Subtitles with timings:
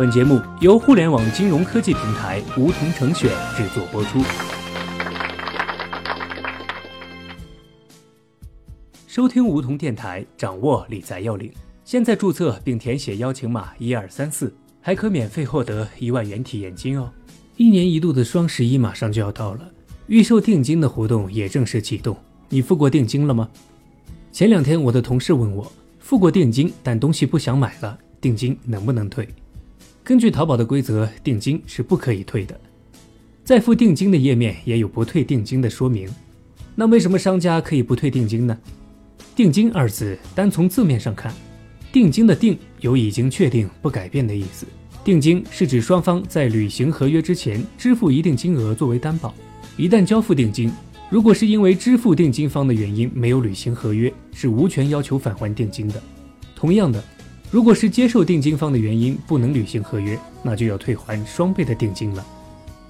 [0.00, 4.18] 本节目由互联网金融科技平台梧桐城选制作播出。
[9.06, 11.52] 收听梧桐电台，掌握理财要领。
[11.84, 14.50] 现在注册并填写邀请码一二三四，
[14.80, 17.12] 还可免费获得一万元体验金哦。
[17.58, 19.70] 一年一度的双十一马上就要到了，
[20.06, 22.16] 预售定金的活动也正式启动。
[22.48, 23.50] 你付过定金了吗？
[24.32, 29.28] 前两天我的同事问我，付过定金，但东西不想买了，定金能不能退？
[30.02, 32.58] 根据淘宝的规则，定金是不可以退的。
[33.44, 36.08] 在付定金的页面也有不退定金的说明。
[36.74, 38.56] 那为什么商家可以不退定金呢？
[39.36, 41.34] 定金二字单从字面上看，
[41.92, 44.66] 定金的定有已经确定不改变的意思。
[45.02, 49.34] 定金是指双方在履行合约之前支付一定金额作为担保，
[49.76, 50.70] 一旦交付定金。
[51.08, 56.00] 如果是因为支付定金方的原因没有履行合约，是无权要求返还定金的。
[56.54, 57.02] 同样的，
[57.50, 62.24] 如果是接受定金方的原因不能履行合约，那就要退还双倍的定金了。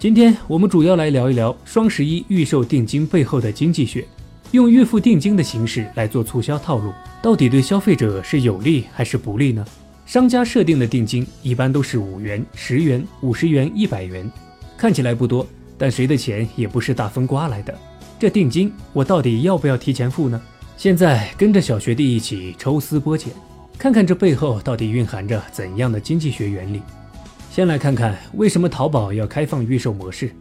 [0.00, 4.04] 今天我们主要来聊一聊双十一预售定金背后的经济学，
[4.50, 6.92] 用预付定金的形式来做促销套路，
[7.22, 9.64] 到底对消费者是有利还是不利呢？
[10.06, 14.28] 商家设定的定金一般都是五元、十元、五十元、一百元，
[14.76, 17.72] 看起来不多，但谁的钱也不是大风刮来的。
[18.18, 20.40] 这定金我到底要不要提前付呢？
[20.76, 23.32] 现在跟着小学弟一起抽丝剥茧，
[23.78, 26.82] 看看这背后到底蕴含着怎样的经济学原理。
[27.48, 30.32] 先来看看为什么淘宝要开放预售模式。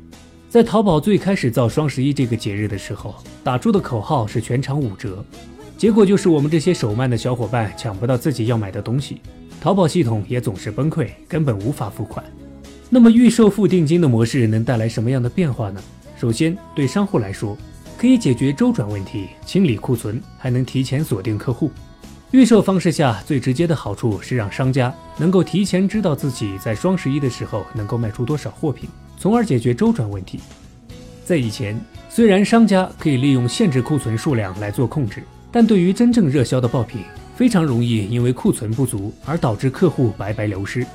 [0.50, 5.24] 在淘宝最开始造双十一这个节日的时候，打出的口号是全场五折，
[5.78, 9.22] 结果就是我们这些手慢的小伙伴抢不到自己要买的东西，
[9.62, 12.26] 淘宝系统也总是崩溃，根本无法付款。
[12.90, 15.80] 那么预售付定金的模式能带来什么样的变化呢？
[16.20, 17.56] 首先，对商户来说，
[18.00, 21.70] 可以解决周转问题，清理库存，还能提前锁定客户。
[22.32, 30.42] 预售方式下最直接的好处是让商家能够提前知道自己在双十一的时候能够卖出多少货品，从而解决周转问题。
[31.24, 35.24] 在以前，虽然商家可以利用限制库存数量来做控制，
[35.54, 37.02] 但对于真正热销的爆品，
[37.34, 40.86] 非常容易因为库存不足而导致客户白白流失。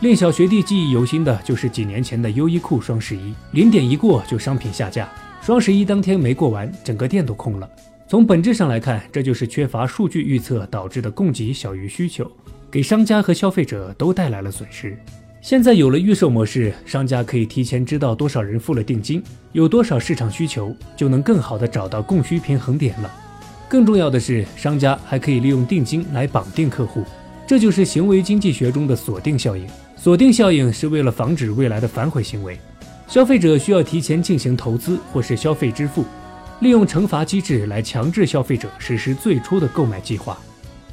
[0.00, 5.06] 令小学弟记忆犹新的就是几年前的优衣库双十一，零点一过就商品下架，
[5.42, 7.68] 双十一当天没过完，整个店都空了。
[8.10, 12.26] 从本质上来看，这就是缺乏数据预测导致的供给小于需求，
[12.70, 14.96] 给商家和消费者都带来了损失。
[15.42, 23.14] 现在有了预售模式，商家可以提前知道多少人付了定金，有多少市场需求，就能更好的找到供需平衡点了。
[23.68, 27.04] 更重要的是，商家还可以利用定金来绑定客户，
[27.46, 29.66] 这就是行为经济学中的锁定效应。
[29.98, 32.58] 锁定效应是为了防止未来的反悔行为，
[33.06, 36.06] 消费者需要提前进行投资或是消费支付，
[36.60, 40.36] 利用惩罚机制来强制消费者实施最初的购买计划。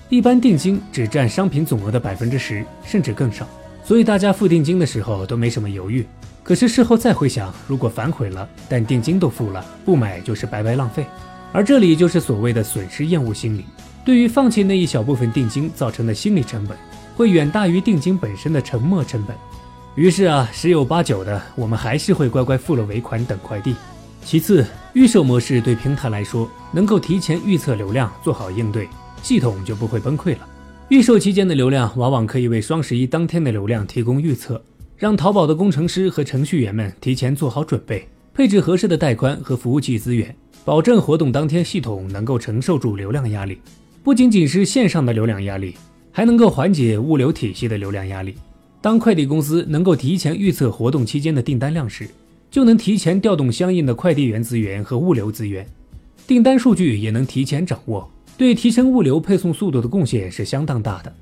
[0.10, 3.48] 一般定金只占商品总额的百分之十，甚至更少，
[3.84, 6.06] 所以大家付定金的时候都没什么犹豫。
[6.44, 11.06] 可是事后再回想，如果反悔了，但定金都付了，不买就是白白浪费。
[11.52, 13.66] 而这里就是所谓的损失厌恶心理，
[14.04, 16.78] 对于放弃那一小部分定金造成的心理成本。
[17.16, 19.34] 会远大于定金本身的沉没成本，
[19.96, 23.74] 于是啊，十有八九的我们还是会乖乖付了尾款等快递。
[24.26, 28.90] 其次，预售模式对平台来说，能够提前预测流量，做好应对，
[29.22, 30.40] 系统就不会崩溃了。
[30.90, 34.60] 预售期间的流量往往可以为双十一当天的流量提供预测，
[34.98, 43.62] 让淘宝的工程师和程序员们提前做好准备，配置合适的带宽和服务器资源，保证活动当天系统能够承受住流量压力。
[44.04, 45.76] 不仅仅是线上的流量压力。
[46.16, 48.36] 还能够缓解物流体系的流量压力。
[48.80, 52.08] 当快递公司能够提前预测活动期间的订单量时，
[52.56, 55.68] 就能提前调动相应的快递员资源和物流资源，
[56.26, 61.14] 订单数据也能提前掌握，对提升物流配送速度的贡献是相当大的。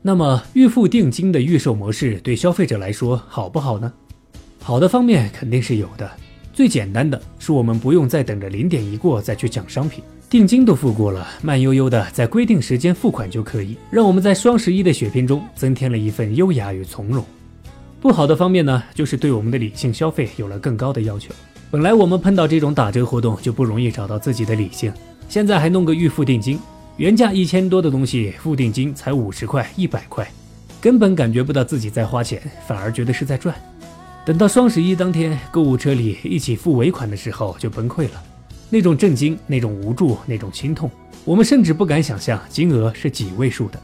[0.00, 3.92] 那么，预付定金的预售模式对消费者来说好不好呢？
[4.60, 6.08] 好的方面肯定是有的。
[6.52, 10.04] 最简单的是，我们不用再等着零点一过再去抢商品。
[10.30, 17.24] 定金都付过了，慢悠悠的在规定时间付款就可以，让我们在双十一的血拼中增添了一份优雅与从容。
[18.04, 21.32] 不好的方面呢，就是对我们的理性消费有了更高的要求。
[21.70, 24.92] 本来我们碰到这种打折活动就不容易找到自己的理性，
[25.26, 26.58] 现在还弄个预付定金，
[26.98, 30.30] 原价一千多的东西付定金才五十块、一百块，
[30.82, 33.56] 根本感觉不到自己在花钱，反而觉得是在赚。
[34.26, 38.22] 等到双十一当天，购物车里一起付尾款的时候就崩溃了。
[38.68, 40.90] 那种震惊，那种无助，那种心痛，
[41.24, 43.80] 我们甚至不敢想象金额是几位数的。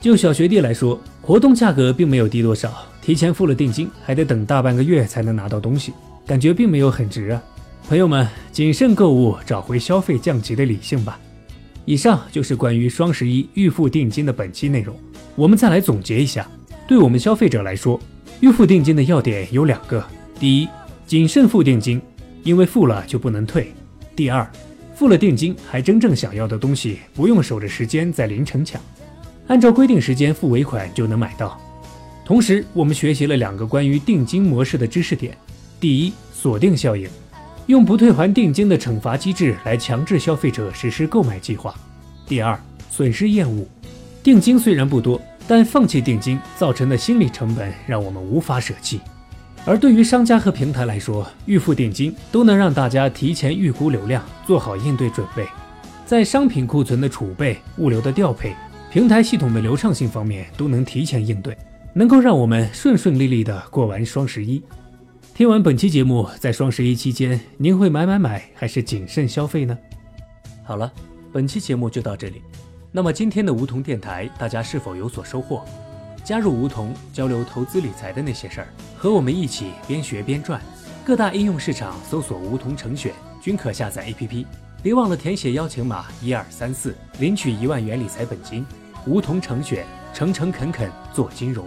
[0.00, 2.72] 就小学弟来说，活动价格并没有低多少，
[3.08, 5.94] 提前付了定金，还得等大半个月才能拿到东西，
[6.26, 7.42] 感觉并没有很值啊。
[7.88, 11.18] 朋友们，谨慎购物，找回消费降级的理性吧。
[11.86, 14.94] 以上就是关于双十一预付定金的本期内容。
[15.36, 16.46] 我们再来总结一下：
[16.86, 17.98] 对我们消费者来说，
[18.40, 20.04] 预付定金的要点有两个：
[20.38, 20.68] 第一，
[21.06, 21.98] 谨慎付定金，
[22.42, 23.68] 因为付了就不能退；
[24.14, 24.46] 第二，
[24.94, 28.78] 付了定金还真正想要的东西，不用守着时间在凌晨抢，
[29.46, 31.58] 按照规定时间付尾款就能买到。
[32.28, 35.34] 同时，我们学习了两个关于定金模式的知识点：
[35.80, 37.08] 第一，锁定效应。
[37.68, 41.74] 用不退还定金的惩罚机制来强制消费者实施购买计划。
[42.26, 42.60] 第二，
[42.90, 43.66] 损失厌恶。
[44.22, 49.00] 定金虽然不多，但放弃定金造成的心理成本让我们无法舍弃。
[49.64, 55.46] 而对于商家和平台来说，预付定金都能让大家提前预估流量，做好应对准备，
[56.04, 58.54] 在商品库存的储备、物流的调配、
[58.92, 61.56] 平台系统的流畅性方面都能提前应对，
[61.94, 64.62] 能够让我们顺顺利利的过完双十一。
[65.34, 69.76] 听完本期节目，在双十一期间，您会买买买还是谨慎消费呢？
[70.64, 70.92] 好了，
[71.32, 72.42] 本期节目就到这里。
[72.90, 75.64] 那么今天的梧桐电台，大家是否有所收获？
[76.24, 80.60] 加入梧桐，交流投资理财的那些事儿，和我们一起边学边赚。
[81.04, 84.44] 各大应用市场搜索“梧桐成选”，均可下载 APP。
[84.82, 88.66] 别忘了填写邀请码一二三四，领取一万元理财本金。
[89.06, 91.66] 梧桐成选，诚诚恳恳做金融。